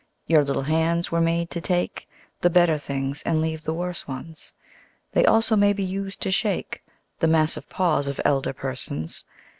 [0.25, 2.09] Your little hands were made to take
[2.39, 4.51] The better things and leave the worse ones.
[5.11, 6.81] They also may be used to shake
[7.19, 9.23] The Massive Paws of Elder Persons.